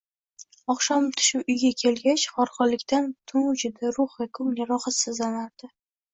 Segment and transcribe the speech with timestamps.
[0.73, 5.73] Oqshom tushib uyga kelgach, horg'inlikdan butun vujudi, ruhi, ko'ngli rohatsizlanardi.